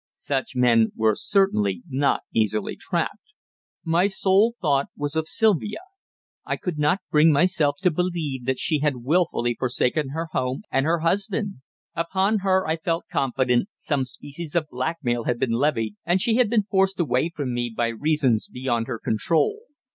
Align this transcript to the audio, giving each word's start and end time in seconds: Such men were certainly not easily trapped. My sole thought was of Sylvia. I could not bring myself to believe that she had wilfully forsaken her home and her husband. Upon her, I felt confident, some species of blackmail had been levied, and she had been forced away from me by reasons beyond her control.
Such 0.15 0.55
men 0.55 0.91
were 0.95 1.13
certainly 1.13 1.83
not 1.87 2.21
easily 2.33 2.75
trapped. 2.75 3.35
My 3.83 4.07
sole 4.07 4.55
thought 4.59 4.87
was 4.97 5.15
of 5.15 5.27
Sylvia. 5.27 5.77
I 6.43 6.57
could 6.57 6.79
not 6.79 7.01
bring 7.11 7.31
myself 7.31 7.77
to 7.83 7.91
believe 7.91 8.45
that 8.45 8.57
she 8.57 8.79
had 8.79 9.03
wilfully 9.03 9.53
forsaken 9.53 10.09
her 10.09 10.29
home 10.31 10.63
and 10.71 10.87
her 10.87 11.01
husband. 11.01 11.57
Upon 11.93 12.39
her, 12.39 12.65
I 12.65 12.77
felt 12.77 13.05
confident, 13.11 13.69
some 13.77 14.03
species 14.03 14.55
of 14.55 14.69
blackmail 14.71 15.25
had 15.25 15.37
been 15.37 15.51
levied, 15.53 15.97
and 16.03 16.19
she 16.19 16.37
had 16.37 16.49
been 16.49 16.63
forced 16.63 16.99
away 16.99 17.29
from 17.35 17.53
me 17.53 17.69
by 17.69 17.89
reasons 17.89 18.47
beyond 18.47 18.87
her 18.87 18.97
control. 18.97 19.59